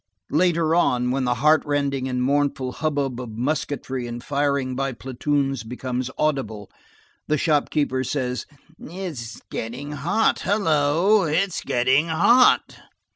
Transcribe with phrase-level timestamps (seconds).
[0.31, 5.61] Later on, when the heart rending and mournful hubbub of musketry and firing by platoons
[5.63, 6.71] becomes audible,
[7.27, 8.47] the shopkeeper says:—
[8.79, 10.39] "It's getting hot!
[10.39, 12.79] Hullo, it's getting hot!"